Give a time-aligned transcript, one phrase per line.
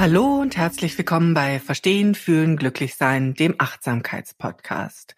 [0.00, 5.14] Hallo und herzlich willkommen bei Verstehen, Fühlen, Glücklichsein, dem Achtsamkeitspodcast.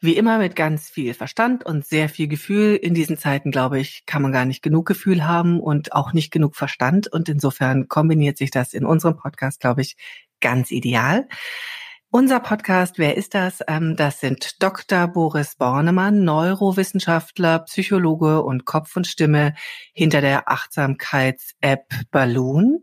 [0.00, 2.74] Wie immer mit ganz viel Verstand und sehr viel Gefühl.
[2.74, 6.32] In diesen Zeiten, glaube ich, kann man gar nicht genug Gefühl haben und auch nicht
[6.32, 7.06] genug Verstand.
[7.06, 9.96] Und insofern kombiniert sich das in unserem Podcast, glaube ich,
[10.40, 11.28] ganz ideal.
[12.10, 13.60] Unser Podcast, wer ist das?
[13.68, 15.06] Ähm, das sind Dr.
[15.06, 19.54] Boris Bornemann, Neurowissenschaftler, Psychologe und Kopf und Stimme
[19.92, 22.82] hinter der Achtsamkeits-App Balloon.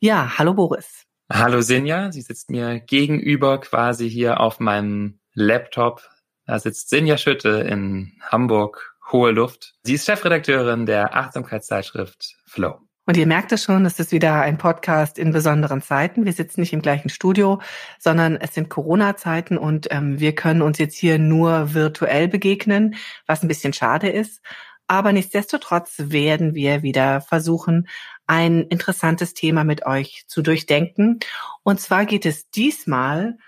[0.00, 1.06] Ja, hallo Boris.
[1.28, 6.08] Hallo Sinja, sie sitzt mir gegenüber quasi hier auf meinem Laptop.
[6.46, 9.74] Da sitzt Sinja Schütte in Hamburg, hohe Luft.
[9.82, 12.78] Sie ist Chefredakteurin der Achtsamkeitszeitschrift Flow.
[13.06, 16.24] Und ihr merkt es schon, es ist wieder ein Podcast in besonderen Zeiten.
[16.24, 17.60] Wir sitzen nicht im gleichen Studio,
[17.98, 22.94] sondern es sind Corona-Zeiten und ähm, wir können uns jetzt hier nur virtuell begegnen,
[23.26, 24.42] was ein bisschen schade ist.
[24.86, 27.88] Aber nichtsdestotrotz werden wir wieder versuchen,
[28.28, 31.18] ein interessantes Thema mit euch zu durchdenken.
[31.64, 33.38] Und zwar geht es diesmal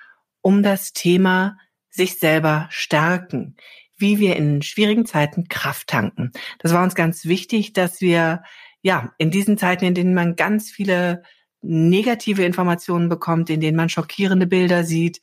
[0.41, 1.59] um das Thema
[1.91, 3.57] sich selber stärken,
[3.99, 6.33] wie wir in schwierigen Zeiten Kraft tanken.
[6.59, 8.43] Das war uns ganz wichtig, dass wir
[8.81, 11.23] ja in diesen Zeiten, in denen man ganz viele
[11.61, 15.21] negative Informationen bekommt, in denen man schockierende Bilder sieht,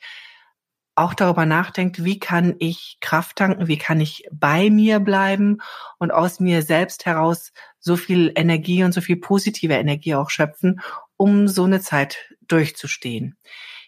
[0.98, 5.60] auch darüber nachdenkt, wie kann ich Kraft tanken, wie kann ich bei mir bleiben
[6.00, 10.82] und aus mir selbst heraus so viel Energie und so viel positive Energie auch schöpfen,
[11.16, 13.38] um so eine Zeit durchzustehen.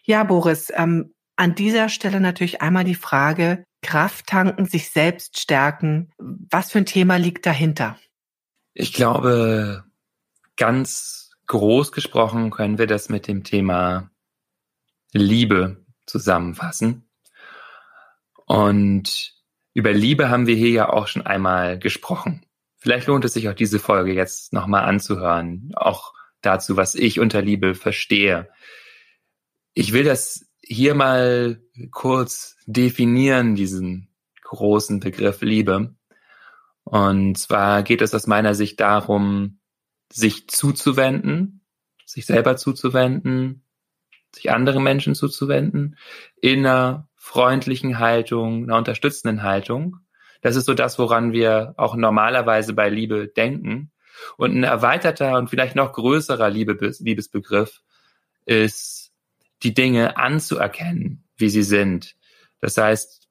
[0.04, 6.12] Ja, Boris, ähm, an dieser Stelle natürlich einmal die Frage, Kraft tanken, sich selbst stärken.
[6.18, 7.98] Was für ein Thema liegt dahinter?
[8.74, 9.84] Ich glaube,
[10.58, 14.12] ganz groß gesprochen können wir das mit dem Thema
[15.12, 17.08] Liebe zusammenfassen.
[18.46, 19.34] Und
[19.74, 22.46] über Liebe haben wir hier ja auch schon einmal gesprochen.
[22.78, 27.42] Vielleicht lohnt es sich auch diese Folge jetzt nochmal anzuhören, auch dazu, was ich unter
[27.42, 28.50] Liebe verstehe.
[29.74, 31.62] Ich will das hier mal
[31.92, 34.10] kurz definieren, diesen
[34.44, 35.96] großen Begriff Liebe.
[36.84, 39.60] Und zwar geht es aus meiner Sicht darum,
[40.12, 41.66] sich zuzuwenden,
[42.06, 43.66] sich selber zuzuwenden,
[44.34, 45.98] sich anderen Menschen zuzuwenden,
[46.42, 49.98] in einer freundlichen Haltung, einer unterstützenden Haltung.
[50.42, 53.92] Das ist so das, woran wir auch normalerweise bei Liebe denken.
[54.38, 57.82] Und ein erweiterter und vielleicht noch größerer Liebe, Liebesbegriff
[58.46, 59.12] ist,
[59.64, 62.16] die Dinge anzuerkennen, wie sie sind.
[62.62, 63.28] Das heißt,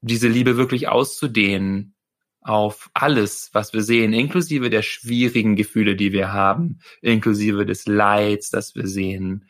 [0.00, 1.94] diese Liebe wirklich auszudehnen
[2.40, 8.50] auf alles, was wir sehen, inklusive der schwierigen Gefühle, die wir haben, inklusive des Leids,
[8.50, 9.48] das wir sehen,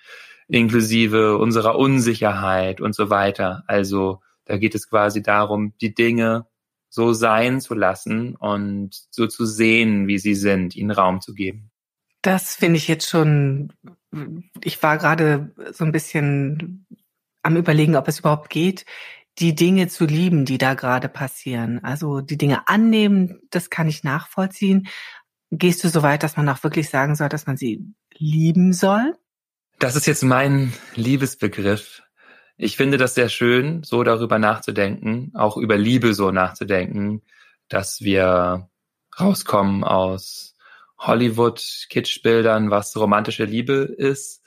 [0.49, 3.65] inklusive unserer Unsicherheit und so weiter.
[3.67, 6.47] Also da geht es quasi darum, die Dinge
[6.91, 11.71] so sein zu lassen und so zu sehen, wie sie sind, ihnen Raum zu geben.
[12.23, 13.73] Das finde ich jetzt schon,
[14.63, 16.87] ich war gerade so ein bisschen
[17.43, 18.87] am überlegen, ob es überhaupt geht,
[19.39, 21.83] die Dinge zu lieben, die da gerade passieren.
[21.83, 24.87] Also die Dinge annehmen, das kann ich nachvollziehen.
[25.51, 27.85] Gehst du so weit, dass man auch wirklich sagen soll, dass man sie
[28.17, 29.17] lieben soll?
[29.79, 32.03] Das ist jetzt mein Liebesbegriff.
[32.57, 37.23] Ich finde das sehr schön, so darüber nachzudenken, auch über Liebe so nachzudenken,
[37.69, 38.69] dass wir
[39.19, 40.55] rauskommen aus
[40.99, 44.43] Hollywood-Kitschbildern, was romantische Liebe ist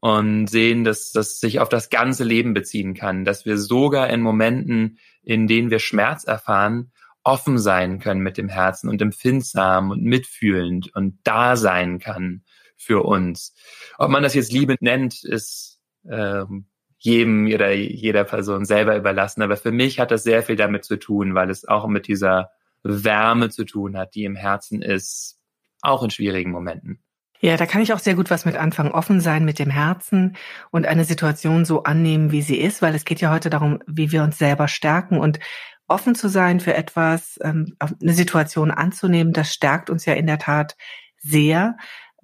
[0.00, 4.20] und sehen, dass das sich auf das ganze Leben beziehen kann, dass wir sogar in
[4.20, 6.92] Momenten, in denen wir Schmerz erfahren,
[7.24, 12.42] offen sein können mit dem Herzen und empfindsam und mitfühlend und da sein kann
[12.76, 13.54] für uns.
[13.98, 16.66] Ob man das jetzt Liebe nennt, ist ähm,
[16.98, 19.42] jedem oder jeder Person selber überlassen.
[19.42, 22.50] Aber für mich hat das sehr viel damit zu tun, weil es auch mit dieser
[22.82, 25.38] Wärme zu tun hat, die im Herzen ist,
[25.82, 27.00] auch in schwierigen Momenten.
[27.40, 28.92] Ja, da kann ich auch sehr gut was mit anfangen.
[28.92, 30.36] Offen sein mit dem Herzen
[30.70, 34.10] und eine Situation so annehmen, wie sie ist, weil es geht ja heute darum, wie
[34.10, 35.38] wir uns selber stärken und
[35.86, 40.38] offen zu sein für etwas, ähm, eine Situation anzunehmen, das stärkt uns ja in der
[40.38, 40.76] Tat
[41.18, 41.76] sehr,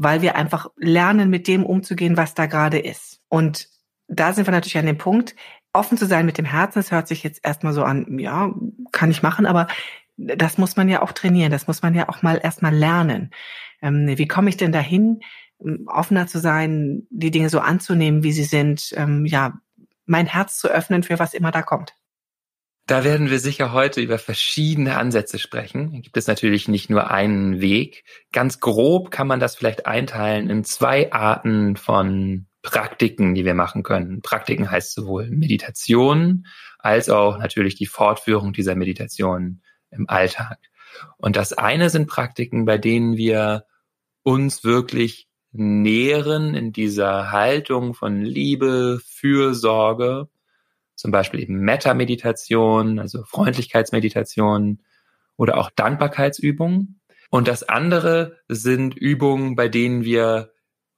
[0.02, 3.20] weil wir einfach lernen, mit dem umzugehen, was da gerade ist.
[3.28, 3.68] Und
[4.08, 5.34] da sind wir natürlich an dem Punkt,
[5.72, 8.52] offen zu sein mit dem Herzen, das hört sich jetzt erstmal so an, ja,
[8.92, 9.68] kann ich machen, aber
[10.16, 13.30] das muss man ja auch trainieren, das muss man ja auch mal erstmal lernen.
[13.80, 15.20] Ähm, wie komme ich denn dahin,
[15.64, 19.54] ähm, offener zu sein, die Dinge so anzunehmen, wie sie sind, ähm, ja,
[20.04, 21.94] mein Herz zu öffnen für was immer da kommt?
[22.86, 25.92] Da werden wir sicher heute über verschiedene Ansätze sprechen.
[25.92, 28.04] Da gibt es natürlich nicht nur einen Weg.
[28.32, 33.82] Ganz grob kann man das vielleicht einteilen in zwei Arten von Praktiken, die wir machen
[33.82, 34.20] können.
[34.20, 36.46] Praktiken heißt sowohl Meditation
[36.78, 40.58] als auch natürlich die Fortführung dieser Meditation im Alltag.
[41.16, 43.64] Und das eine sind Praktiken, bei denen wir
[44.22, 50.28] uns wirklich nähren in dieser Haltung von Liebe, Fürsorge,
[51.02, 54.80] zum Beispiel eben Metta-Meditation, also Freundlichkeitsmeditation
[55.36, 57.00] oder auch Dankbarkeitsübungen.
[57.28, 60.52] Und das andere sind Übungen, bei denen wir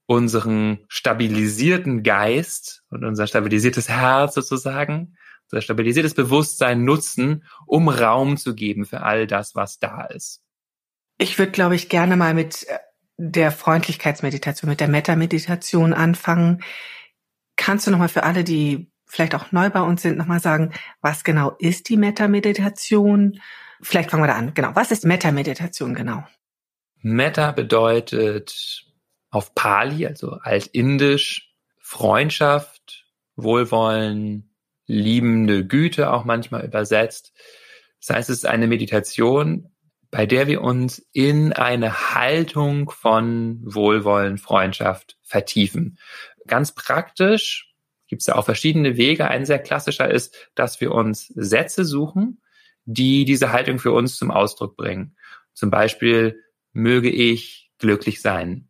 [0.06, 5.16] unseren stabilisierten Geist und unser stabilisiertes Herz sozusagen
[5.50, 10.42] unser stabilisiertes Bewusstsein nutzen, um Raum zu geben für all das, was da ist.
[11.18, 12.78] Ich würde, glaube ich, gerne mal mit äh,
[13.16, 16.62] der Freundlichkeitsmeditation, mit der Metta-Meditation anfangen.
[17.56, 21.22] Kannst du nochmal für alle, die vielleicht auch neu bei uns sind, nochmal sagen, was
[21.22, 23.40] genau ist die Metta-Meditation?
[23.80, 24.54] Vielleicht fangen wir da an.
[24.54, 24.70] Genau.
[24.74, 26.24] Was ist Metta-Meditation genau?
[27.00, 28.84] Metta bedeutet
[29.30, 33.06] auf Pali, also altindisch, Freundschaft,
[33.36, 34.52] Wohlwollen,
[34.86, 37.32] liebende Güte auch manchmal übersetzt.
[38.00, 39.70] Das heißt, es ist eine Meditation,
[40.10, 45.98] bei der wir uns in eine Haltung von Wohlwollen, Freundschaft vertiefen.
[46.46, 47.73] Ganz praktisch
[48.06, 49.28] gibt es ja auch verschiedene Wege.
[49.28, 52.40] Ein sehr klassischer ist, dass wir uns Sätze suchen,
[52.84, 55.16] die diese Haltung für uns zum Ausdruck bringen.
[55.54, 56.40] Zum Beispiel,
[56.72, 58.68] möge ich glücklich sein,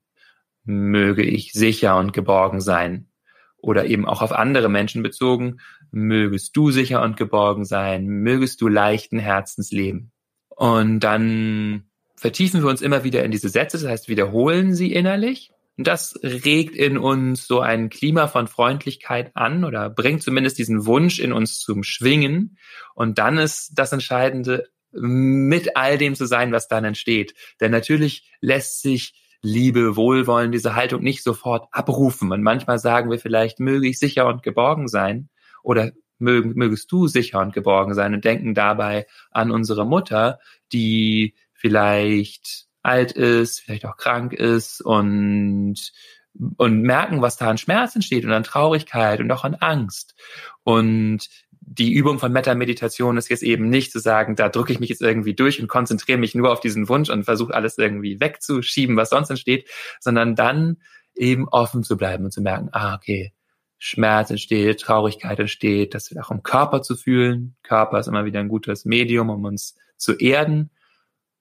[0.64, 3.08] möge ich sicher und geborgen sein.
[3.56, 5.60] Oder eben auch auf andere Menschen bezogen,
[5.90, 10.12] mögest du sicher und geborgen sein, mögest du leichten Herzens leben.
[10.50, 11.84] Und dann
[12.14, 15.50] vertiefen wir uns immer wieder in diese Sätze, das heißt, wiederholen sie innerlich.
[15.76, 20.86] Und das regt in uns so ein Klima von Freundlichkeit an oder bringt zumindest diesen
[20.86, 22.58] Wunsch in uns zum Schwingen.
[22.94, 27.34] Und dann ist das Entscheidende, mit all dem zu sein, was dann entsteht.
[27.60, 32.32] Denn natürlich lässt sich Liebe, Wohlwollen, diese Haltung nicht sofort abrufen.
[32.32, 35.28] Und manchmal sagen wir vielleicht, möge ich sicher und geborgen sein
[35.62, 40.38] oder mög, mögest du sicher und geborgen sein und denken dabei an unsere Mutter,
[40.72, 45.92] die vielleicht alt ist, vielleicht auch krank ist und
[46.56, 50.16] und merken, was da an Schmerz entsteht und an Traurigkeit und auch an Angst.
[50.64, 51.28] Und
[51.60, 55.00] die Übung von Metta-Meditation ist jetzt eben nicht zu sagen, da drücke ich mich jetzt
[55.00, 59.10] irgendwie durch und konzentriere mich nur auf diesen Wunsch und versuche alles irgendwie wegzuschieben, was
[59.10, 59.68] sonst entsteht,
[60.00, 60.78] sondern dann
[61.14, 63.32] eben offen zu bleiben und zu merken, ah, okay,
[63.78, 67.54] Schmerz entsteht, Traurigkeit entsteht, das auch im Körper zu fühlen.
[67.62, 70.70] Körper ist immer wieder ein gutes Medium, um uns zu erden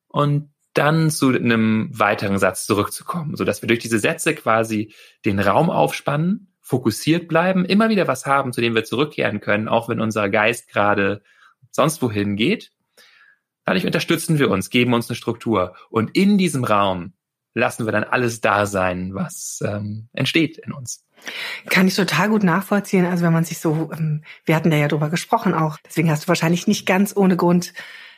[0.07, 4.93] und dann zu einem weiteren Satz zurückzukommen, so dass wir durch diese Sätze quasi
[5.25, 9.89] den Raum aufspannen, fokussiert bleiben, immer wieder was haben, zu dem wir zurückkehren können, auch
[9.89, 11.21] wenn unser Geist gerade
[11.71, 12.71] sonst wohin geht.
[13.65, 17.13] Dadurch unterstützen wir uns, geben uns eine Struktur und in diesem Raum
[17.53, 21.05] lassen wir dann alles da sein, was ähm, entsteht in uns.
[21.69, 23.05] Kann ich total gut nachvollziehen.
[23.05, 26.23] Also wenn man sich so, ähm, wir hatten da ja drüber gesprochen auch, deswegen hast
[26.23, 27.73] du wahrscheinlich nicht ganz ohne Grund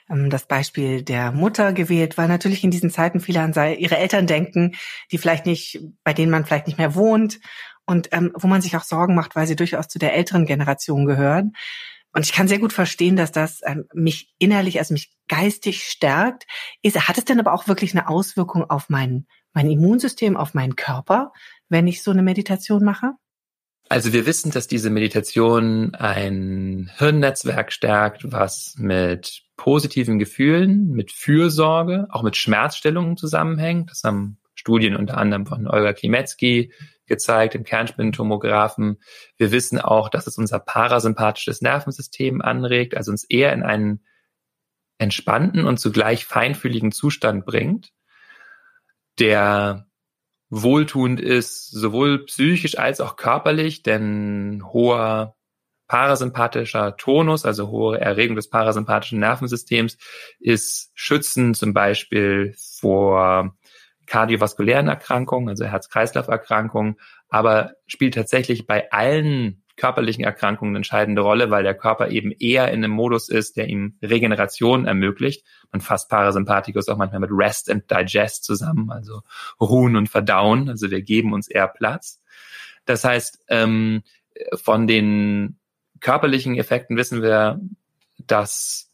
[0.08, 4.76] das Beispiel der Mutter gewählt, weil natürlich in diesen Zeiten viele an ihre Eltern denken,
[5.12, 7.40] die vielleicht nicht, bei denen man vielleicht nicht mehr wohnt
[7.86, 11.06] und ähm, wo man sich auch Sorgen macht, weil sie durchaus zu der älteren Generation
[11.06, 11.54] gehören.
[12.14, 16.46] Und ich kann sehr gut verstehen, dass das ähm, mich innerlich, also mich geistig stärkt.
[16.82, 20.76] Ist, hat es denn aber auch wirklich eine Auswirkung auf mein, mein Immunsystem, auf meinen
[20.76, 21.34] Körper?
[21.70, 23.14] wenn ich so eine Meditation mache?
[23.96, 32.06] Also wir wissen, dass diese Meditation ein Hirnnetzwerk stärkt, was mit positiven Gefühlen, mit Fürsorge,
[32.10, 33.92] auch mit Schmerzstellungen zusammenhängt.
[33.92, 36.74] Das haben Studien unter anderem von Olga Klimetzki
[37.06, 39.00] gezeigt im Kernspintomographen.
[39.38, 44.04] Wir wissen auch, dass es unser parasympathisches Nervensystem anregt, also uns eher in einen
[44.98, 47.94] entspannten und zugleich feinfühligen Zustand bringt,
[49.20, 49.88] der
[50.50, 55.36] wohltuend ist, sowohl psychisch als auch körperlich, denn hoher
[55.88, 59.98] parasympathischer Tonus, also hohe Erregung des parasympathischen Nervensystems,
[60.40, 63.56] ist schützend zum Beispiel vor
[64.08, 66.96] kardiovaskulären Erkrankungen, also Herz-Kreislauf-Erkrankungen,
[67.30, 72.84] aber spielt tatsächlich bei allen körperlichen Erkrankungen entscheidende Rolle, weil der Körper eben eher in
[72.84, 75.46] einem Modus ist, der ihm Regeneration ermöglicht.
[75.72, 79.22] Man fasst Parasympathikus auch manchmal mit Rest and Digest zusammen, also
[79.60, 80.70] Ruhen und Verdauen.
[80.70, 82.22] Also wir geben uns eher Platz.
[82.86, 84.03] Das heißt, ähm,
[84.53, 85.58] von den
[86.00, 87.60] körperlichen Effekten wissen wir,
[88.17, 88.91] dass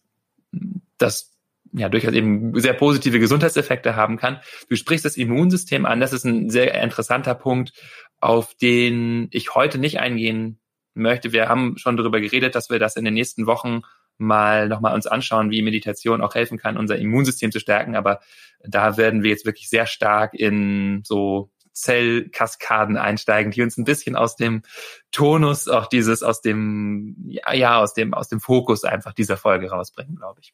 [0.98, 1.32] das
[1.74, 4.40] ja durchaus eben sehr positive Gesundheitseffekte haben kann.
[4.70, 6.00] Du sprichst das Immunsystem an.
[6.00, 7.74] Das ist ein sehr interessanter Punkt,
[8.20, 10.61] auf den ich heute nicht eingehen
[10.94, 11.32] möchte.
[11.32, 13.82] Wir haben schon darüber geredet, dass wir das in den nächsten Wochen
[14.18, 17.96] mal nochmal uns anschauen, wie Meditation auch helfen kann, unser Immunsystem zu stärken.
[17.96, 18.20] Aber
[18.64, 24.16] da werden wir jetzt wirklich sehr stark in so Zellkaskaden einsteigen, die uns ein bisschen
[24.16, 24.62] aus dem
[25.12, 29.70] Tonus, auch dieses aus dem, ja, ja, aus dem, aus dem Fokus einfach dieser Folge
[29.70, 30.54] rausbringen, glaube ich.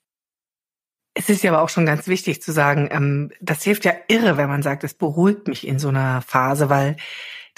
[1.16, 4.38] Es ist ja aber auch schon ganz wichtig zu sagen, ähm, das hilft ja irre,
[4.38, 6.96] wenn man sagt, es beruhigt mich in so einer Phase, weil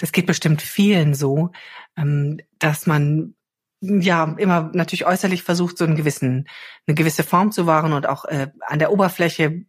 [0.00, 1.50] das geht bestimmt vielen so,
[1.96, 3.34] ähm, dass man
[3.80, 6.48] ja immer natürlich äußerlich versucht, so einen gewissen,
[6.86, 9.64] eine gewisse Form zu wahren und auch äh, an der Oberfläche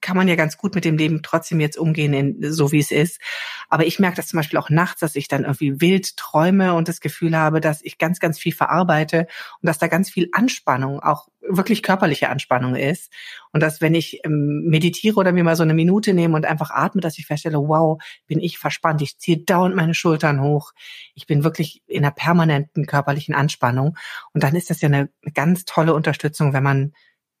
[0.00, 2.90] kann man ja ganz gut mit dem Leben trotzdem jetzt umgehen, in, so wie es
[2.90, 3.20] ist.
[3.68, 6.88] Aber ich merke das zum Beispiel auch nachts, dass ich dann irgendwie wild träume und
[6.88, 9.26] das Gefühl habe, dass ich ganz, ganz viel verarbeite
[9.60, 13.12] und dass da ganz viel Anspannung, auch wirklich körperliche Anspannung ist.
[13.52, 16.70] Und dass wenn ich ähm, meditiere oder mir mal so eine Minute nehme und einfach
[16.70, 19.02] atme, dass ich feststelle, wow, bin ich verspannt.
[19.02, 20.72] Ich ziehe dauernd meine Schultern hoch.
[21.14, 23.96] Ich bin wirklich in einer permanenten körperlichen Anspannung.
[24.32, 26.92] Und dann ist das ja eine, eine ganz tolle Unterstützung, wenn man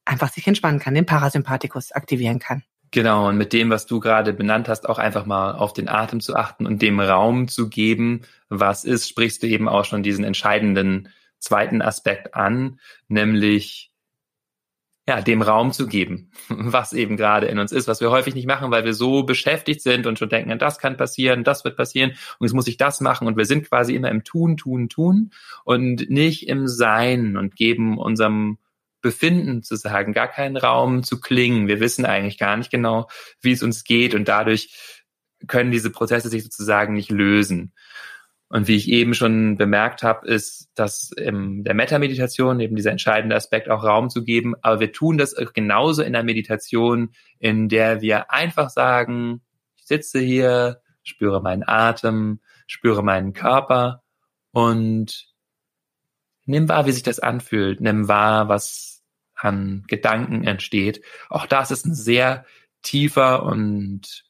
[0.08, 2.62] einfach sich entspannen kann, den Parasympathikus aktivieren kann.
[2.90, 6.20] Genau, und mit dem, was du gerade benannt hast, auch einfach mal auf den Atem
[6.20, 10.24] zu achten und dem Raum zu geben, was ist, sprichst du eben auch schon diesen
[10.24, 13.92] entscheidenden zweiten Aspekt an, nämlich
[15.06, 18.46] ja, dem Raum zu geben, was eben gerade in uns ist, was wir häufig nicht
[18.46, 22.12] machen, weil wir so beschäftigt sind und schon denken, das kann passieren, das wird passieren
[22.38, 25.30] und jetzt muss ich das machen und wir sind quasi immer im Tun, Tun, Tun
[25.64, 28.58] und nicht im Sein und geben unserem
[29.00, 31.68] Befinden zu sagen, gar keinen Raum zu klingen.
[31.68, 33.08] Wir wissen eigentlich gar nicht genau,
[33.40, 34.98] wie es uns geht und dadurch
[35.46, 37.72] können diese Prozesse sich sozusagen nicht lösen.
[38.50, 43.36] Und wie ich eben schon bemerkt habe, ist, dass in der Metameditation eben dieser entscheidende
[43.36, 44.54] Aspekt auch Raum zu geben.
[44.62, 49.42] Aber wir tun das genauso in der Meditation, in der wir einfach sagen,
[49.76, 54.02] ich sitze hier, spüre meinen Atem, spüre meinen Körper
[54.52, 55.27] und
[56.48, 59.02] nimm wahr, wie sich das anfühlt, nimm wahr, was
[59.34, 61.02] an Gedanken entsteht.
[61.28, 62.44] Auch das ist ein sehr
[62.82, 64.24] tiefer und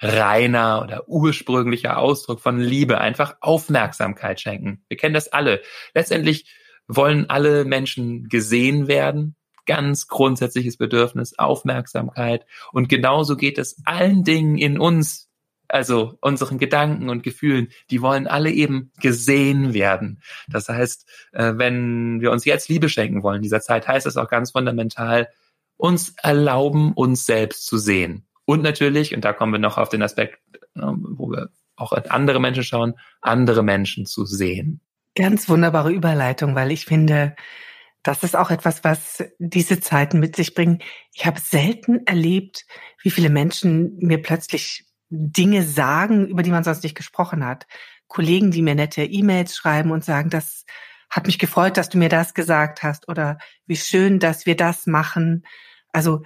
[0.00, 4.84] reiner oder ursprünglicher Ausdruck von Liebe, einfach Aufmerksamkeit schenken.
[4.88, 5.62] Wir kennen das alle.
[5.94, 6.46] Letztendlich
[6.86, 9.36] wollen alle Menschen gesehen werden.
[9.66, 12.44] Ganz grundsätzliches Bedürfnis, Aufmerksamkeit.
[12.72, 15.30] Und genauso geht es allen Dingen in uns,
[15.68, 20.20] also unseren Gedanken und Gefühlen, die wollen alle eben gesehen werden.
[20.48, 24.16] Das heißt, äh, wenn wir uns jetzt Liebe schenken wollen in dieser Zeit, heißt das
[24.16, 25.28] auch ganz fundamental,
[25.76, 28.26] uns erlauben, uns selbst zu sehen.
[28.44, 30.38] Und natürlich, und da kommen wir noch auf den Aspekt,
[30.74, 34.80] ne, wo wir auch andere Menschen schauen, andere Menschen zu sehen.
[35.16, 37.34] Ganz wunderbare Überleitung, weil ich finde,
[38.02, 40.80] das ist auch etwas, was diese Zeiten mit sich bringen.
[41.12, 42.66] Ich habe selten erlebt,
[43.02, 47.66] wie viele Menschen mir plötzlich Dinge sagen, über die man sonst nicht gesprochen hat.
[48.08, 50.64] Kollegen, die mir nette E-Mails schreiben und sagen, das
[51.10, 54.86] hat mich gefreut, dass du mir das gesagt hast oder wie schön, dass wir das
[54.86, 55.44] machen.
[55.92, 56.22] Also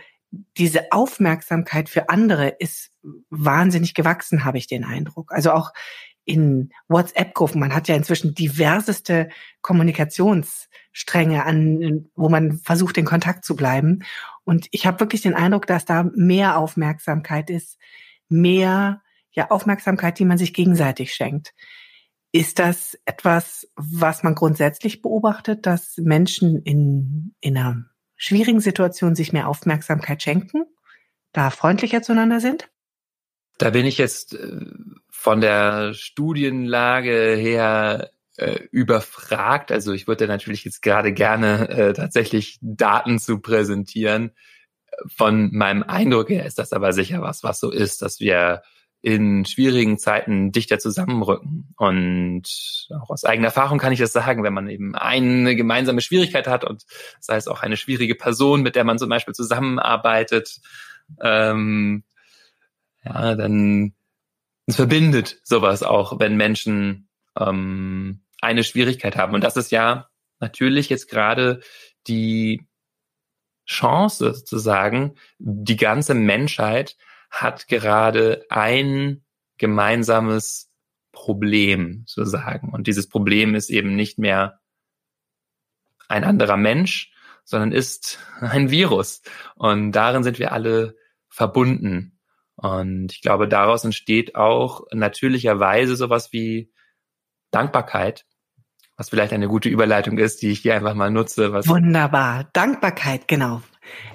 [0.56, 2.90] diese Aufmerksamkeit für andere ist
[3.30, 5.32] wahnsinnig gewachsen, habe ich den Eindruck.
[5.32, 5.72] Also auch
[6.24, 7.58] in WhatsApp-Gruppen.
[7.58, 9.30] Man hat ja inzwischen diverseste
[9.62, 14.00] Kommunikationsstränge, an, wo man versucht, in Kontakt zu bleiben.
[14.44, 17.78] Und ich habe wirklich den Eindruck, dass da mehr Aufmerksamkeit ist,
[18.28, 21.54] mehr ja, Aufmerksamkeit, die man sich gegenseitig schenkt.
[22.32, 29.32] Ist das etwas, was man grundsätzlich beobachtet, dass Menschen in, in einer schwierigen Situation sich
[29.32, 30.64] mehr Aufmerksamkeit schenken,
[31.32, 32.68] da freundlicher zueinander sind?
[33.58, 34.66] Da bin ich jetzt äh,
[35.10, 39.72] von der Studienlage her äh, überfragt.
[39.72, 44.32] Also ich würde natürlich jetzt gerade gerne äh, tatsächlich Daten zu präsentieren.
[45.06, 48.62] Von meinem Eindruck her ist das aber sicher was, was so ist, dass wir
[49.00, 51.72] in schwierigen Zeiten dichter zusammenrücken.
[51.76, 56.48] Und auch aus eigener Erfahrung kann ich das sagen, wenn man eben eine gemeinsame Schwierigkeit
[56.48, 56.84] hat und
[57.20, 60.58] sei es auch eine schwierige Person, mit der man zum Beispiel zusammenarbeitet,
[61.22, 62.02] ähm,
[63.04, 63.94] ja, dann
[64.68, 69.34] verbindet sowas auch, wenn Menschen ähm, eine Schwierigkeit haben.
[69.34, 70.08] Und das ist ja
[70.40, 71.60] natürlich jetzt gerade
[72.06, 72.66] die
[73.68, 76.96] Chance sozusagen, die ganze Menschheit
[77.30, 79.24] hat gerade ein
[79.58, 80.70] gemeinsames
[81.12, 82.72] Problem, so sagen.
[82.72, 84.60] Und dieses Problem ist eben nicht mehr
[86.08, 87.12] ein anderer Mensch,
[87.44, 89.22] sondern ist ein Virus.
[89.54, 90.96] Und darin sind wir alle
[91.28, 92.18] verbunden.
[92.56, 96.72] Und ich glaube, daraus entsteht auch natürlicherweise sowas wie
[97.50, 98.26] Dankbarkeit,
[98.98, 101.52] was vielleicht eine gute Überleitung ist, die ich hier einfach mal nutze.
[101.52, 102.48] Wunderbar.
[102.52, 103.62] Dankbarkeit, genau.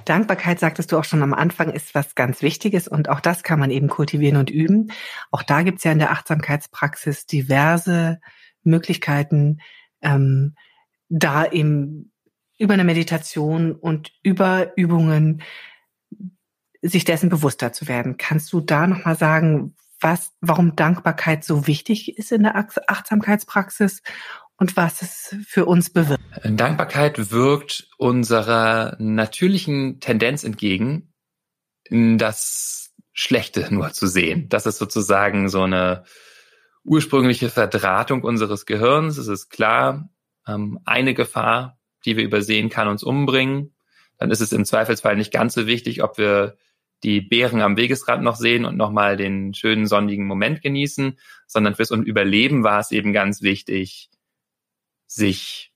[0.05, 3.59] Dankbarkeit, sagtest du auch schon am Anfang, ist was ganz Wichtiges und auch das kann
[3.59, 4.91] man eben kultivieren und üben.
[5.31, 8.19] Auch da gibt's ja in der Achtsamkeitspraxis diverse
[8.63, 9.61] Möglichkeiten,
[10.01, 10.55] ähm,
[11.07, 12.11] da eben
[12.59, 15.41] über eine Meditation und über Übungen
[16.81, 18.17] sich dessen bewusster zu werden.
[18.17, 24.01] Kannst du da nochmal sagen, was, warum Dankbarkeit so wichtig ist in der Achtsamkeitspraxis
[24.63, 26.23] und was es für uns bewirkt?
[26.41, 31.13] Dankbarkeit wirkt unserer natürlichen Tendenz entgegen,
[31.89, 34.47] das Schlechte nur zu sehen.
[34.47, 36.05] Das ist sozusagen so eine
[36.85, 39.17] ursprüngliche Verdrahtung unseres Gehirns.
[39.17, 40.09] Es ist klar,
[40.47, 43.75] ähm, eine Gefahr, die wir übersehen, kann uns umbringen.
[44.17, 46.55] Dann ist es im Zweifelsfall nicht ganz so wichtig, ob wir
[47.03, 51.91] die Bären am Wegesrand noch sehen und nochmal den schönen sonnigen Moment genießen, sondern fürs
[51.91, 54.09] Überleben war es eben ganz wichtig,
[55.13, 55.71] sich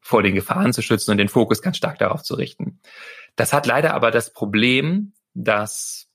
[0.00, 2.80] vor den Gefahren zu schützen und den Fokus ganz stark darauf zu richten.
[3.36, 6.08] Das hat leider aber das Problem, dass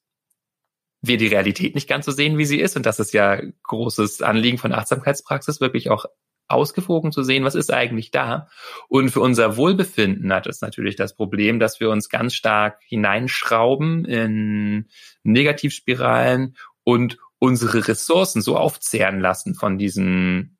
[1.01, 2.75] wir die Realität nicht ganz so sehen, wie sie ist.
[2.75, 6.05] Und das ist ja großes Anliegen von Achtsamkeitspraxis, wirklich auch
[6.47, 8.49] ausgewogen zu sehen, was ist eigentlich da.
[8.87, 14.05] Und für unser Wohlbefinden hat es natürlich das Problem, dass wir uns ganz stark hineinschrauben
[14.05, 14.87] in
[15.23, 20.54] Negativspiralen und unsere Ressourcen so aufzehren lassen von diesen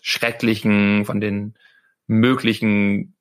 [0.00, 1.54] schrecklichen, von den
[2.06, 3.14] möglichen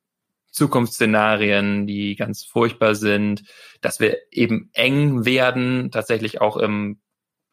[0.52, 3.44] Zukunftsszenarien, die ganz furchtbar sind,
[3.82, 7.00] dass wir eben eng werden, tatsächlich auch im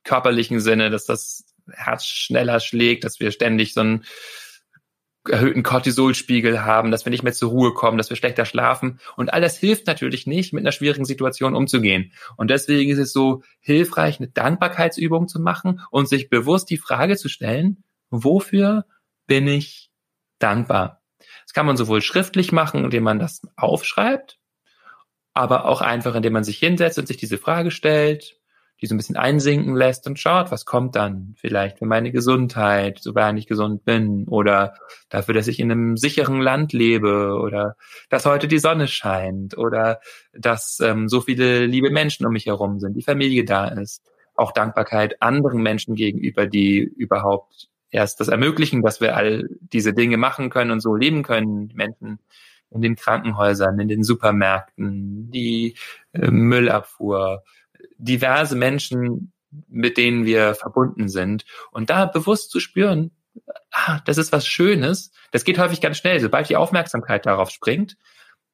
[0.05, 4.05] körperlichen Sinne, dass das Herz schneller schlägt, dass wir ständig so einen
[5.29, 9.01] erhöhten Cortisolspiegel haben, dass wir nicht mehr zur Ruhe kommen, dass wir schlechter schlafen.
[9.17, 12.13] Und all das hilft natürlich nicht, mit einer schwierigen Situation umzugehen.
[12.37, 17.17] Und deswegen ist es so hilfreich, eine Dankbarkeitsübung zu machen und sich bewusst die Frage
[17.17, 18.87] zu stellen, wofür
[19.27, 19.91] bin ich
[20.39, 21.03] dankbar?
[21.45, 24.39] Das kann man sowohl schriftlich machen, indem man das aufschreibt,
[25.33, 28.41] aber auch einfach, indem man sich hinsetzt und sich diese Frage stellt
[28.81, 32.99] die so ein bisschen einsinken lässt und schaut, was kommt dann vielleicht für meine Gesundheit,
[33.01, 34.75] sofern ich gesund bin oder
[35.09, 37.77] dafür, dass ich in einem sicheren Land lebe oder
[38.11, 40.01] dass heute die Sonne scheint oder
[40.35, 44.03] dass ähm, so viele liebe Menschen um mich herum sind, die Familie da ist.
[44.35, 50.17] Auch Dankbarkeit anderen Menschen gegenüber, die überhaupt erst das ermöglichen, dass wir all diese Dinge
[50.17, 51.73] machen können und so leben können.
[51.75, 52.19] Menschen
[52.71, 55.77] in den Krankenhäusern, in den Supermärkten, die
[56.13, 57.45] äh, Müllabfuhr,
[57.99, 59.33] diverse Menschen,
[59.69, 61.45] mit denen wir verbunden sind.
[61.71, 63.13] Und da bewusst zu spüren,
[63.71, 65.13] ah, das ist was Schönes.
[65.31, 66.21] Das geht häufig ganz schnell.
[66.21, 67.97] Sobald die Aufmerksamkeit darauf springt,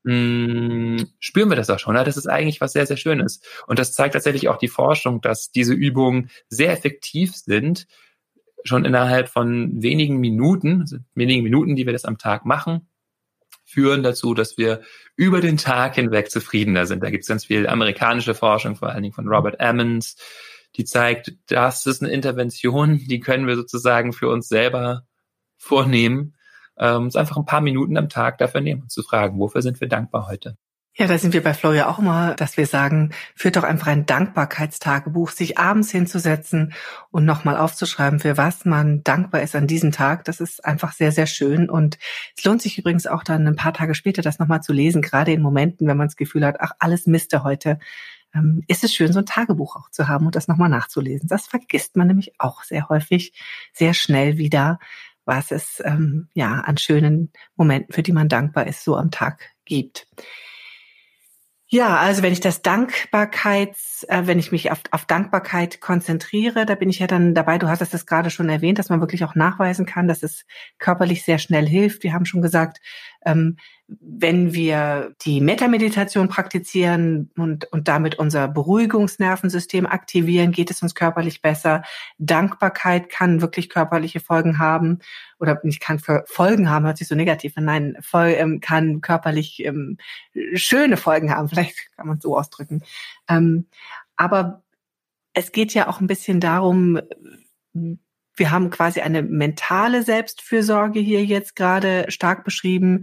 [0.05, 1.97] mh, mm, spüren wir das auch schon.
[1.97, 2.05] Ja?
[2.05, 3.41] Das ist eigentlich was sehr, sehr Schönes.
[3.67, 7.87] Und das zeigt tatsächlich auch die Forschung, dass diese Übungen sehr effektiv sind,
[8.65, 12.89] schon innerhalb von wenigen Minuten, also wenigen Minuten, die wir das am Tag machen,
[13.65, 14.83] führen dazu, dass wir
[15.17, 17.03] über den Tag hinweg zufriedener sind.
[17.03, 20.17] Da gibt es ganz viel amerikanische Forschung, vor allen Dingen von Robert Emmons,
[20.77, 25.07] die zeigt, das ist eine Intervention, die können wir sozusagen für uns selber
[25.57, 26.35] vornehmen.
[26.79, 29.81] Ähm, uns einfach ein paar Minuten am Tag dafür nehmen, uns zu fragen, wofür sind
[29.81, 30.57] wir dankbar heute?
[30.95, 33.87] Ja, da sind wir bei Flow ja auch immer, dass wir sagen, führt doch einfach
[33.87, 36.75] ein Dankbarkeitstagebuch, sich abends hinzusetzen
[37.11, 40.27] und nochmal aufzuschreiben, für was man dankbar ist an diesem Tag.
[40.27, 41.71] Das ist einfach sehr, sehr schön.
[41.71, 41.99] Und
[42.37, 45.33] es lohnt sich übrigens auch dann ein paar Tage später das nochmal zu lesen, gerade
[45.33, 47.79] in Momenten, wenn man das Gefühl hat, ach, alles Miste heute.
[48.35, 51.27] Ähm, ist es schön, so ein Tagebuch auch zu haben und das nochmal nachzulesen.
[51.27, 53.33] Das vergisst man nämlich auch sehr häufig,
[53.73, 54.79] sehr schnell wieder,
[55.25, 59.41] was es ähm, ja an schönen Momenten, für die man dankbar ist, so am Tag
[59.65, 60.07] gibt.
[61.75, 66.75] Ja, also wenn ich das Dankbarkeits, äh, wenn ich mich auf, auf Dankbarkeit konzentriere, da
[66.75, 69.35] bin ich ja dann dabei, du hast es gerade schon erwähnt, dass man wirklich auch
[69.35, 70.45] nachweisen kann, dass es
[70.79, 72.03] körperlich sehr schnell hilft.
[72.03, 72.83] Wir haben schon gesagt,
[73.25, 73.57] ähm,
[73.87, 81.43] wenn wir die Metameditation praktizieren und, und damit unser Beruhigungsnervensystem aktivieren, geht es uns körperlich
[81.43, 81.83] besser.
[82.19, 85.01] Dankbarkeit kann wirklich körperliche Folgen haben
[85.39, 87.65] oder nicht kann Folgen haben, hört sich so negativ an.
[87.65, 89.99] Nein, voll, ähm, kann körperlich ähm,
[90.55, 92.83] schöne Folgen haben, vielleicht kann man es so ausdrücken.
[93.29, 93.67] Ähm,
[94.17, 94.63] aber
[95.35, 97.01] es geht ja auch ein bisschen darum,
[98.37, 103.03] wir haben quasi eine mentale Selbstfürsorge hier jetzt gerade stark beschrieben.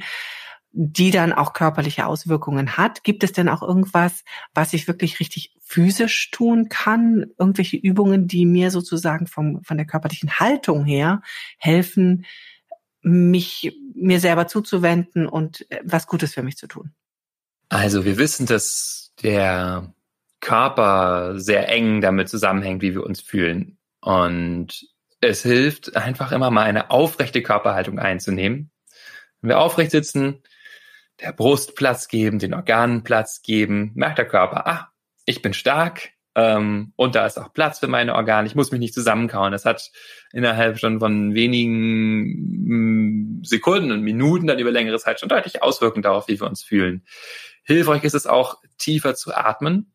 [0.71, 3.03] die dann auch körperliche Auswirkungen hat.
[3.03, 7.25] Gibt es denn auch irgendwas, was ich wirklich richtig physisch tun kann?
[7.39, 11.23] Irgendwelche Übungen, die mir sozusagen vom, von der körperlichen Haltung her
[11.57, 12.23] helfen,
[13.01, 16.91] mich mir selber zuzuwenden und äh, was Gutes für mich zu tun?
[17.69, 19.93] Also wir wissen, dass der
[20.39, 23.77] Körper sehr eng damit zusammenhängt, wie wir uns fühlen.
[24.01, 24.87] Und
[25.21, 28.71] es hilft einfach immer mal eine aufrechte Körperhaltung einzunehmen.
[29.41, 30.43] Wenn wir aufrecht sitzen,
[31.21, 34.91] der Brust Platz geben, den Organen Platz geben, merkt der Körper, ah,
[35.25, 38.47] ich bin stark ähm, und da ist auch Platz für meine Organe.
[38.47, 39.51] Ich muss mich nicht zusammenkauen.
[39.51, 39.91] Das hat
[40.31, 46.03] innerhalb schon von wenigen mm, Sekunden und Minuten dann über längere Zeit schon deutlich Auswirkungen
[46.03, 47.03] darauf, wie wir uns fühlen.
[47.63, 49.91] Hilfreich ist es auch, tiefer zu atmen.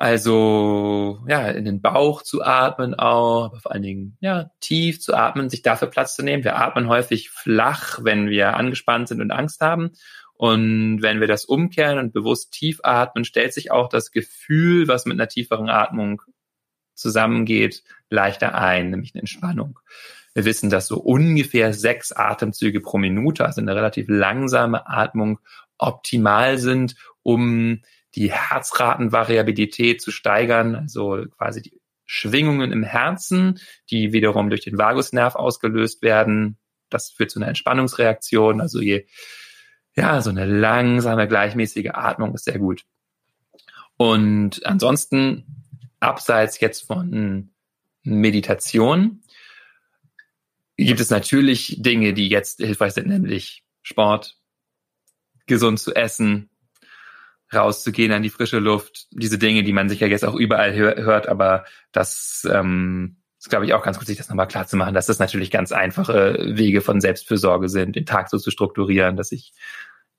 [0.00, 5.12] Also ja, in den Bauch zu atmen auch, aber vor allen Dingen ja tief zu
[5.12, 6.42] atmen, sich dafür Platz zu nehmen.
[6.42, 9.90] Wir atmen häufig flach, wenn wir angespannt sind und Angst haben.
[10.32, 15.04] Und wenn wir das umkehren und bewusst tief atmen, stellt sich auch das Gefühl, was
[15.04, 16.22] mit einer tieferen Atmung
[16.94, 19.80] zusammengeht, leichter ein, nämlich eine Entspannung.
[20.32, 25.40] Wir wissen, dass so ungefähr sechs Atemzüge pro Minute, also eine relativ langsame Atmung,
[25.76, 27.82] optimal sind, um
[28.14, 35.36] die Herzratenvariabilität zu steigern, also quasi die Schwingungen im Herzen, die wiederum durch den Vagusnerv
[35.36, 36.58] ausgelöst werden.
[36.88, 38.60] Das führt zu einer Entspannungsreaktion.
[38.60, 39.06] Also je,
[39.94, 42.84] ja, so eine langsame, gleichmäßige Atmung ist sehr gut.
[43.96, 45.44] Und ansonsten,
[46.00, 47.50] abseits jetzt von
[48.02, 49.22] Meditation,
[50.76, 54.36] gibt es natürlich Dinge, die jetzt hilfreich sind, nämlich Sport,
[55.46, 56.50] gesund zu essen,
[57.52, 61.28] rauszugehen an die frische Luft, diese Dinge, die man sicher jetzt auch überall hör hört,
[61.28, 64.94] aber das ähm, ist, glaube ich, auch ganz gut, sich das nochmal klar zu machen,
[64.94, 69.32] dass das natürlich ganz einfache Wege von Selbstfürsorge sind, den Tag so zu strukturieren, dass
[69.32, 69.52] ich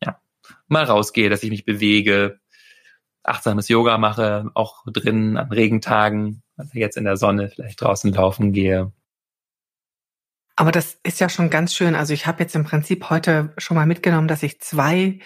[0.03, 0.19] ja
[0.67, 2.39] mal rausgehe, dass ich mich bewege,
[3.23, 8.53] achtsames Yoga mache, auch drinnen an Regentagen, also jetzt in der Sonne vielleicht draußen laufen
[8.53, 8.91] gehe.
[10.55, 11.95] Aber das ist ja schon ganz schön.
[11.95, 15.19] Also ich habe jetzt im Prinzip heute schon mal mitgenommen, dass ich zwei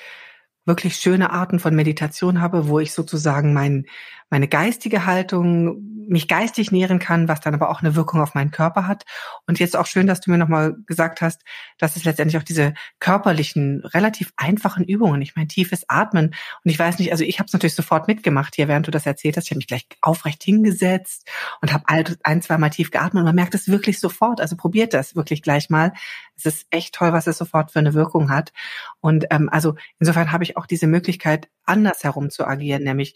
[0.66, 3.86] wirklich schöne Arten von Meditation habe, wo ich sozusagen mein,
[4.30, 8.52] meine geistige Haltung, mich geistig nähren kann, was dann aber auch eine Wirkung auf meinen
[8.52, 9.06] Körper hat.
[9.48, 11.42] Und jetzt auch schön, dass du mir nochmal gesagt hast,
[11.78, 16.28] dass es letztendlich auch diese körperlichen, relativ einfachen Übungen, ich meine tiefes Atmen.
[16.28, 19.06] Und ich weiß nicht, also ich habe es natürlich sofort mitgemacht hier, während du das
[19.06, 19.46] erzählt hast.
[19.46, 21.30] Ich habe mich gleich aufrecht hingesetzt
[21.62, 23.22] und habe ein, zwei Mal tief geatmet.
[23.22, 24.42] Und man merkt es wirklich sofort.
[24.42, 25.94] Also probiert das wirklich gleich mal.
[26.36, 28.52] Es ist echt toll, was es sofort für eine Wirkung hat.
[29.00, 33.16] Und ähm, also insofern habe ich auch diese Möglichkeit, anders herum zu agieren, nämlich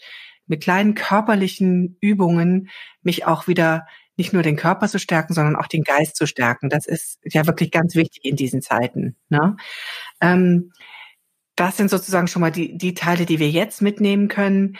[0.49, 2.69] mit kleinen körperlichen Übungen
[3.01, 6.69] mich auch wieder nicht nur den Körper zu stärken, sondern auch den Geist zu stärken.
[6.69, 9.15] Das ist ja wirklich ganz wichtig in diesen Zeiten.
[9.29, 9.55] Ne?
[10.19, 10.73] Ähm,
[11.55, 14.77] das sind sozusagen schon mal die, die Teile, die wir jetzt mitnehmen können.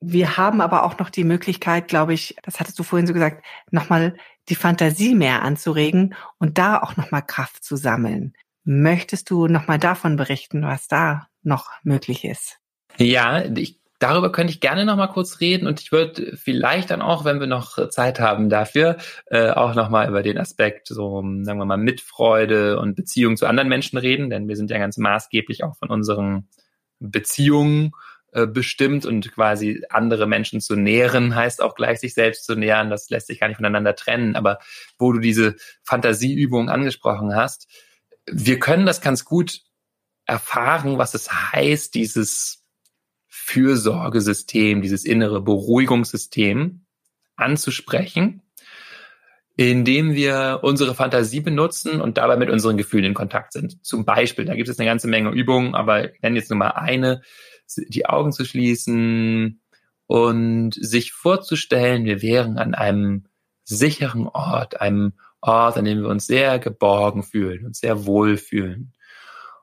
[0.00, 3.44] Wir haben aber auch noch die Möglichkeit, glaube ich, das hattest du vorhin so gesagt,
[3.70, 4.16] nochmal
[4.48, 8.34] die Fantasie mehr anzuregen und da auch nochmal Kraft zu sammeln.
[8.64, 12.58] Möchtest du nochmal davon berichten, was da noch möglich ist?
[12.98, 17.00] Ja, ich Darüber könnte ich gerne noch mal kurz reden und ich würde vielleicht dann
[17.00, 21.22] auch, wenn wir noch Zeit haben dafür, äh, auch noch mal über den Aspekt so,
[21.42, 24.98] sagen wir mal, Mitfreude und Beziehung zu anderen Menschen reden, denn wir sind ja ganz
[24.98, 26.48] maßgeblich auch von unseren
[26.98, 27.92] Beziehungen
[28.32, 32.90] äh, bestimmt und quasi andere Menschen zu nähren heißt auch gleich sich selbst zu nähern.
[32.90, 34.36] Das lässt sich gar nicht voneinander trennen.
[34.36, 34.58] Aber
[34.98, 37.66] wo du diese Fantasieübung angesprochen hast,
[38.26, 39.62] wir können das ganz gut
[40.26, 42.65] erfahren, was es heißt, dieses
[43.46, 46.84] Fürsorgesystem, dieses innere Beruhigungssystem
[47.36, 48.42] anzusprechen,
[49.54, 53.86] indem wir unsere Fantasie benutzen und dabei mit unseren Gefühlen in Kontakt sind.
[53.86, 56.70] Zum Beispiel, da gibt es eine ganze Menge Übungen, aber ich nenne jetzt nur mal
[56.70, 57.22] eine,
[57.76, 59.62] die Augen zu schließen
[60.08, 63.26] und sich vorzustellen, wir wären an einem
[63.62, 68.92] sicheren Ort, einem Ort, an dem wir uns sehr geborgen fühlen und sehr wohl fühlen.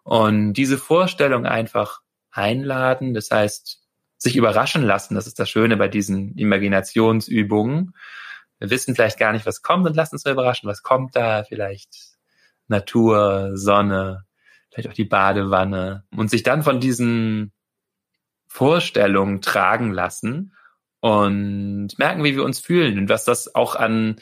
[0.03, 2.02] Und diese Vorstellung einfach
[2.33, 3.79] einladen, das heißt,
[4.17, 7.93] sich überraschen lassen, das ist das Schöne bei diesen Imaginationsübungen.
[8.59, 11.93] Wir wissen vielleicht gar nicht, was kommt und lassen uns überraschen, was kommt da, vielleicht
[12.67, 14.25] Natur, Sonne,
[14.71, 16.05] vielleicht auch die Badewanne.
[16.15, 17.51] Und sich dann von diesen
[18.47, 20.53] Vorstellungen tragen lassen
[21.01, 22.97] und merken, wie wir uns fühlen.
[22.97, 24.21] Und was das auch an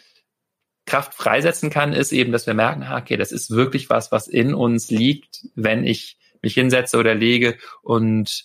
[0.86, 4.28] Kraft freisetzen kann, ist eben, dass wir merken, ah, okay, das ist wirklich was, was
[4.28, 8.44] in uns liegt, wenn ich mich hinsetze oder lege und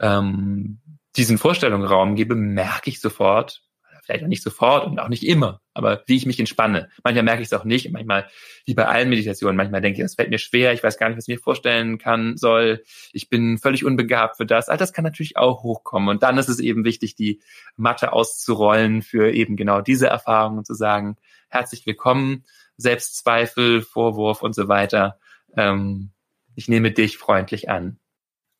[0.00, 0.80] ähm,
[1.16, 3.62] diesen Vorstellungen Raum gebe, merke ich sofort,
[4.02, 6.88] vielleicht auch nicht sofort und auch nicht immer, aber wie ich mich entspanne.
[7.04, 8.28] Manchmal merke ich es auch nicht, manchmal,
[8.64, 11.18] wie bei allen Meditationen, manchmal denke ich, das fällt mir schwer, ich weiß gar nicht,
[11.18, 14.68] was ich mir vorstellen kann, soll, ich bin völlig unbegabt für das.
[14.68, 16.08] All das kann natürlich auch hochkommen.
[16.08, 17.40] Und dann ist es eben wichtig, die
[17.76, 21.16] Matte auszurollen für eben genau diese Erfahrungen und zu sagen,
[21.48, 22.44] herzlich willkommen,
[22.76, 25.18] Selbstzweifel, Vorwurf und so weiter.
[25.56, 26.11] Ähm,
[26.54, 27.98] ich nehme dich freundlich an.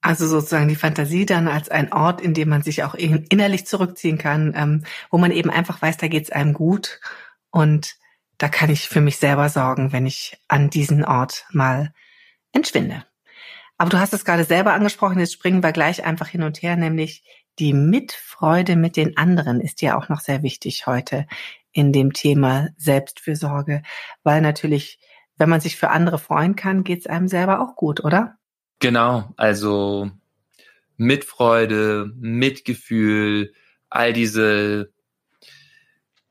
[0.00, 4.18] Also sozusagen die Fantasie dann als ein Ort, in dem man sich auch innerlich zurückziehen
[4.18, 7.00] kann, ähm, wo man eben einfach weiß, da geht's einem gut
[7.50, 7.96] und
[8.38, 11.94] da kann ich für mich selber sorgen, wenn ich an diesen Ort mal
[12.50, 13.04] entschwinde.
[13.78, 16.76] Aber du hast es gerade selber angesprochen, jetzt springen wir gleich einfach hin und her,
[16.76, 17.22] nämlich
[17.58, 21.26] die Mitfreude mit den anderen ist ja auch noch sehr wichtig heute
[21.72, 23.82] in dem Thema Selbstfürsorge,
[24.22, 24.98] weil natürlich,
[25.42, 28.36] wenn man sich für andere freuen kann, geht's einem selber auch gut, oder?
[28.78, 30.08] Genau, also
[30.96, 33.52] Mitfreude, Mitgefühl,
[33.90, 34.92] all diese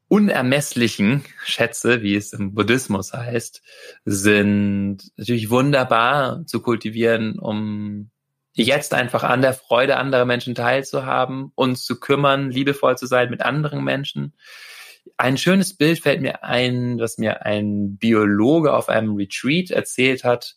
[0.07, 3.61] unermesslichen Schätze, wie es im Buddhismus heißt,
[4.05, 8.11] sind natürlich wunderbar zu kultivieren, um
[8.53, 13.41] jetzt einfach an der Freude anderer Menschen teilzuhaben, uns zu kümmern, liebevoll zu sein mit
[13.41, 14.35] anderen Menschen.
[15.21, 20.55] Ein schönes Bild fällt mir ein, was mir ein Biologe auf einem Retreat erzählt hat,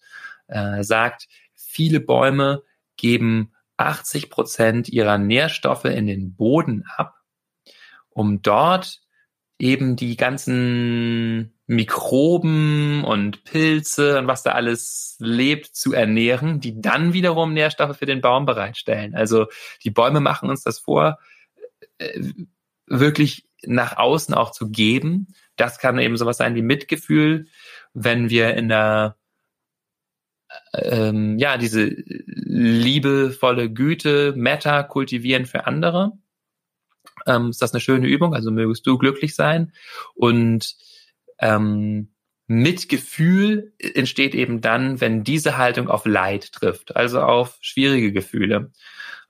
[0.49, 1.29] äh, sagt,
[1.75, 2.63] Viele Bäume
[2.97, 7.17] geben 80 Prozent ihrer Nährstoffe in den Boden ab,
[8.11, 9.01] um dort
[9.59, 17.13] eben die ganzen Mikroben und Pilze und was da alles lebt zu ernähren, die dann
[17.13, 19.17] wiederum Nährstoffe für den Baum bereitstellen.
[19.17, 19.47] Also
[19.83, 21.19] die Bäume machen uns das vor,
[21.99, 22.21] äh,
[22.87, 25.29] wirklich nach außen auch zu geben.
[25.57, 27.47] Das kann eben sowas sein wie Mitgefühl,
[27.93, 29.17] wenn wir in der
[30.73, 36.13] ähm, ja, diese liebevolle Güte, Meta kultivieren für andere.
[37.27, 39.73] Ähm, ist das eine schöne Übung, also mögest du glücklich sein.
[40.15, 40.77] Und
[41.39, 42.14] ähm,
[42.47, 48.71] Mitgefühl entsteht eben dann, wenn diese Haltung auf Leid trifft, also auf schwierige Gefühle.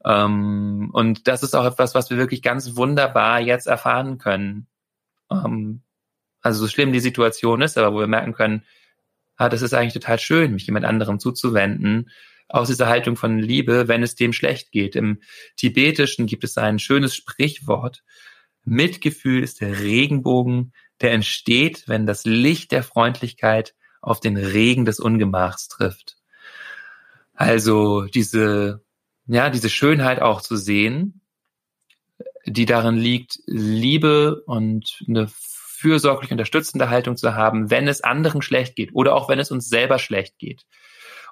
[0.05, 4.67] Ähm, und das ist auch etwas, was wir wirklich ganz wunderbar jetzt erfahren können.
[5.31, 5.83] Ähm,
[6.41, 8.65] also so schlimm die Situation ist, aber wo wir merken können,
[9.37, 12.11] ah, das ist eigentlich total schön, mich jemand anderem zuzuwenden,
[12.49, 14.97] aus dieser Haltung von Liebe, wenn es dem schlecht geht.
[14.97, 15.23] Im
[15.57, 18.05] Tibetischen gibt es ein schönes Sprichwort.
[18.65, 20.73] Mitgefühl ist der Regenbogen,
[21.05, 26.17] der entsteht, wenn das Licht der Freundlichkeit auf den Regen des Ungemachs trifft.
[27.35, 28.83] Also diese,
[29.27, 31.21] ja, diese Schönheit auch zu sehen,
[32.47, 38.77] die darin liegt, Liebe und eine fürsorglich unterstützende Haltung zu haben, wenn es anderen schlecht
[38.77, 40.65] geht oder auch wenn es uns selber schlecht geht.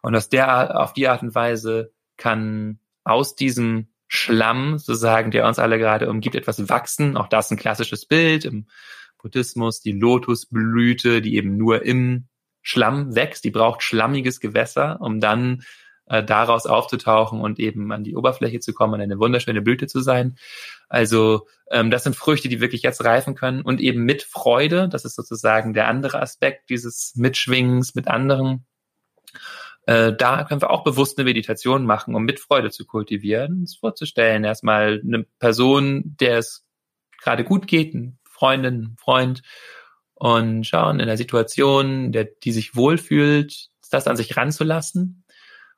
[0.03, 5.59] Und aus der, auf die Art und Weise kann aus diesem Schlamm, sozusagen, der uns
[5.59, 7.17] alle gerade umgibt, etwas wachsen.
[7.17, 8.67] Auch das ein klassisches Bild im
[9.23, 12.27] Buddhismus, die Lotusblüte, die eben nur im
[12.61, 13.45] Schlamm wächst.
[13.45, 15.63] Die braucht schlammiges Gewässer, um dann
[16.07, 20.01] äh, daraus aufzutauchen und eben an die Oberfläche zu kommen und eine wunderschöne Blüte zu
[20.01, 20.37] sein.
[20.89, 24.89] Also ähm, das sind Früchte, die wirklich jetzt reifen können und eben mit Freude.
[24.89, 28.67] Das ist sozusagen der andere Aspekt dieses Mitschwingens mit anderen.
[29.87, 33.77] Äh, da können wir auch bewusst eine Meditation machen, um mit Freude zu kultivieren, uns
[33.77, 34.45] vorzustellen.
[34.45, 36.65] Erstmal eine Person, der es
[37.23, 39.43] gerade gut geht, eine Freundin, Freund,
[40.15, 45.23] und schauen in der Situation, der, die sich wohlfühlt, das an sich ranzulassen.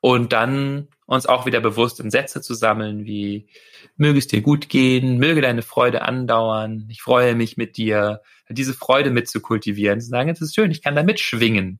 [0.01, 3.47] Und dann uns auch wieder bewusst in Sätze zu sammeln, wie
[3.97, 8.73] möge es dir gut gehen, möge deine Freude andauern, ich freue mich mit dir, diese
[8.73, 11.79] Freude mitzukultivieren, zu sagen, es ist schön, ich kann da mitschwingen.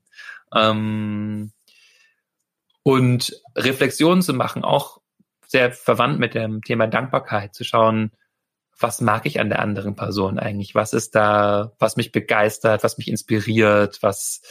[0.54, 1.52] Ähm,
[2.84, 5.02] und Reflexionen zu machen, auch
[5.48, 8.12] sehr verwandt mit dem Thema Dankbarkeit, zu schauen,
[8.78, 10.76] was mag ich an der anderen Person eigentlich?
[10.76, 14.42] Was ist da, was mich begeistert, was mich inspiriert, was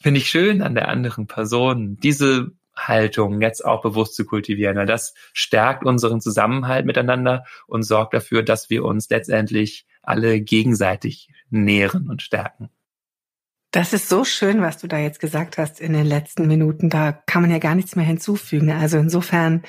[0.00, 1.96] finde ich schön an der anderen Person?
[1.96, 8.14] Diese Haltung jetzt auch bewusst zu kultivieren, weil das stärkt unseren Zusammenhalt miteinander und sorgt
[8.14, 12.70] dafür, dass wir uns letztendlich alle gegenseitig nähren und stärken.
[13.70, 16.90] Das ist so schön, was du da jetzt gesagt hast in den letzten Minuten.
[16.90, 18.70] Da kann man ja gar nichts mehr hinzufügen.
[18.70, 19.62] Also insofern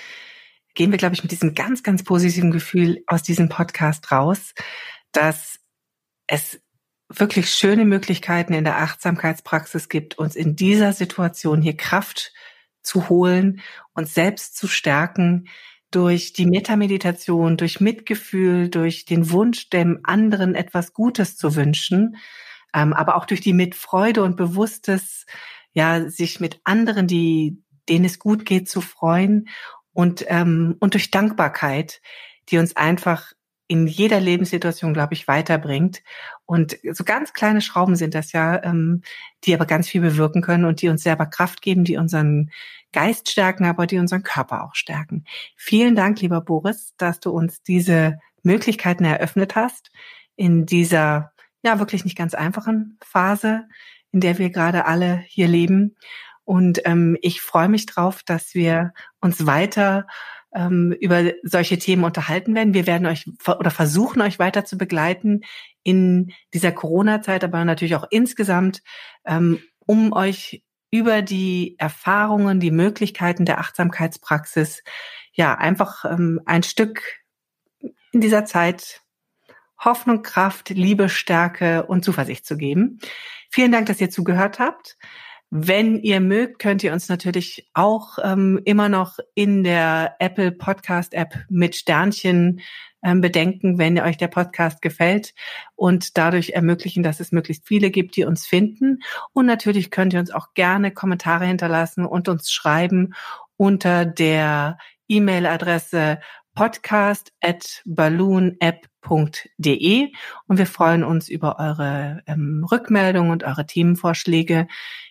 [0.76, 4.54] gehen wir, glaube ich, mit diesem ganz, ganz positiven Gefühl aus diesem Podcast raus,
[5.12, 5.60] dass
[6.28, 6.62] es
[7.10, 12.34] wirklich schöne Möglichkeiten in der Achtsamkeitspraxis gibt, uns in dieser Situation hier Kraft
[12.82, 13.62] zu holen,
[13.94, 15.48] uns selbst zu stärken
[15.92, 22.18] durch die Metameditation, durch Mitgefühl, durch den Wunsch, dem anderen etwas Gutes zu wünschen,
[22.74, 25.26] ähm, aber auch durch die Mitfreude und bewusstes,
[25.72, 29.48] ja, sich mit anderen, die, denen es gut geht, zu freuen
[29.96, 32.02] und, ähm, und durch Dankbarkeit,
[32.50, 33.32] die uns einfach
[33.68, 36.04] in jeder Lebenssituation, glaube ich, weiterbringt.
[36.46, 39.02] Und so ganz kleine Schrauben sind das ja, ähm,
[39.46, 42.52] die aber ganz viel bewirken können und die uns selber Kraft geben, die unseren
[42.92, 45.24] Geist stärken, aber die unseren Körper auch stärken.
[45.56, 49.92] Vielen Dank, lieber Boris, dass du uns diese Möglichkeiten eröffnet hast
[50.36, 51.32] in dieser
[51.64, 53.64] ja wirklich nicht ganz einfachen Phase,
[54.12, 55.96] in der wir gerade alle hier leben.
[56.46, 60.08] Und ähm, ich freue mich drauf, dass wir uns weiter
[60.54, 62.74] ähm, über solche Themen unterhalten werden.
[62.74, 65.42] Wir werden euch oder versuchen euch weiter zu begleiten
[65.84, 68.82] in dieser Corona-Zeit, aber natürlich auch insgesamt,
[69.26, 74.84] ähm, um euch über die Erfahrungen, die Möglichkeiten der Achtsamkeitspraxis,
[75.34, 77.04] ja, einfach ähm, ein Stück
[78.12, 79.02] in dieser Zeit
[79.78, 83.00] Hoffnung, Kraft, Liebe, Stärke und Zuversicht zu geben.
[83.52, 84.98] Vielen Dank, dass ihr zugehört habt.
[85.58, 91.13] Wenn ihr mögt, könnt ihr uns natürlich auch ähm, immer noch in der Apple Podcast
[91.13, 92.60] App mit Sternchen
[93.02, 95.34] ähm, bedenken, wenn euch der Podcast gefällt
[95.76, 99.00] und dadurch ermöglichen, dass es möglichst viele gibt, die uns finden.
[99.32, 103.13] Und natürlich könnt ihr uns auch gerne Kommentare hinterlassen und uns schreiben
[103.56, 106.20] unter der E-Mail-Adresse
[106.56, 110.12] podcast at balloonapp.de
[110.48, 114.68] und wir freuen uns über eure ähm, Rückmeldungen und eure Themenvorschläge.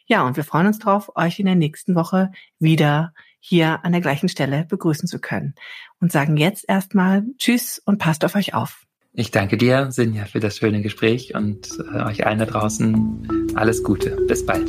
[0.06, 4.00] Ja, und wir freuen uns darauf, euch in der nächsten Woche wieder hier an der
[4.00, 5.54] gleichen Stelle begrüßen zu können.
[6.00, 8.82] Und sagen jetzt erstmal Tschüss und passt auf euch auf.
[9.12, 13.84] Ich danke dir, Sinja, für das schöne Gespräch und äh, euch allen da draußen alles
[13.84, 14.16] Gute.
[14.26, 14.68] Bis bald.